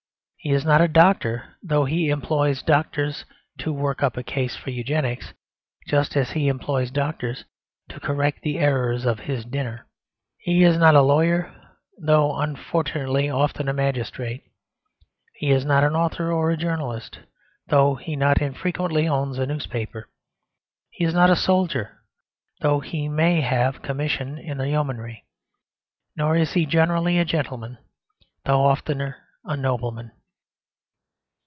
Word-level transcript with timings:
He 0.43 0.53
is 0.53 0.65
not 0.65 0.81
a 0.81 0.87
doctor; 0.87 1.55
though 1.61 1.85
he 1.85 2.09
employs 2.09 2.63
doctors 2.63 3.25
to 3.59 3.71
work 3.71 4.01
up 4.01 4.17
a 4.17 4.23
case 4.23 4.55
for 4.55 4.71
Eugenics, 4.71 5.35
just 5.85 6.17
as 6.17 6.31
he 6.31 6.47
employs 6.47 6.89
doctors 6.89 7.45
to 7.89 7.99
correct 7.99 8.41
the 8.41 8.57
errors 8.57 9.05
of 9.05 9.19
his 9.19 9.45
dinner. 9.45 9.85
He 10.39 10.63
is 10.63 10.77
not 10.77 10.95
a 10.95 11.03
lawyer, 11.03 11.53
though 11.99 12.35
unfortunately 12.37 13.29
often 13.29 13.69
a 13.69 13.73
magistrate. 13.73 14.41
He 15.35 15.51
is 15.51 15.63
not 15.63 15.83
an 15.83 15.93
author 15.93 16.31
or 16.31 16.49
a 16.49 16.57
journalist; 16.57 17.19
though 17.67 17.93
he 17.93 18.15
not 18.15 18.41
infrequently 18.41 19.07
owns 19.07 19.37
a 19.37 19.45
newspaper. 19.45 20.09
He 20.89 21.03
is 21.05 21.13
not 21.13 21.29
a 21.29 21.35
soldier, 21.35 21.99
though 22.61 22.79
he 22.79 23.07
may 23.07 23.41
have 23.41 23.75
a 23.75 23.79
commission 23.81 24.39
in 24.39 24.57
the 24.57 24.69
yeomanry; 24.69 25.23
nor 26.15 26.35
is 26.35 26.53
he 26.53 26.65
generally 26.65 27.19
a 27.19 27.25
gentleman, 27.25 27.77
though 28.43 28.65
often 28.65 29.01
a 29.45 29.55
nobleman. 29.55 30.11